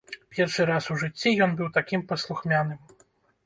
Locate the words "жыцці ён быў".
1.03-1.69